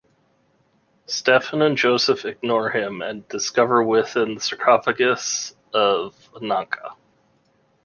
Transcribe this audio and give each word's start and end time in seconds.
Stephen 1.05 1.61
and 1.61 1.77
Joseph 1.77 2.25
ignore 2.25 2.71
him, 2.71 3.03
and 3.03 3.27
discover 3.27 3.83
within 3.83 4.33
the 4.33 4.41
sarcophagus 4.41 5.53
of 5.75 6.15
Ananka. 6.33 6.95